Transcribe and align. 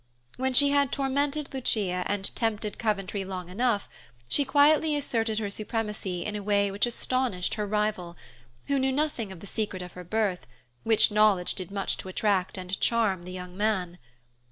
When 0.35 0.55
she 0.55 0.69
had 0.71 0.91
tormented 0.91 1.53
Lucia 1.53 2.03
and 2.07 2.35
tempted 2.35 2.79
Coventry 2.79 3.23
long 3.23 3.49
enough, 3.49 3.87
she 4.27 4.43
quietly 4.43 4.95
asserted 4.95 5.37
her 5.37 5.51
supremacy 5.51 6.25
in 6.25 6.35
a 6.35 6.41
way 6.41 6.71
which 6.71 6.87
astonished 6.87 7.53
her 7.53 7.67
rival, 7.67 8.17
who 8.65 8.79
knew 8.79 8.91
nothing 8.91 9.31
of 9.31 9.41
the 9.41 9.45
secret 9.45 9.83
of 9.83 9.91
her 9.93 10.03
birth, 10.03 10.47
which 10.81 11.11
knowledge 11.11 11.53
did 11.53 11.69
much 11.69 11.97
to 11.97 12.09
attract 12.09 12.57
and 12.57 12.79
charm 12.81 13.25
the 13.25 13.31
young 13.31 13.55
man. 13.55 13.99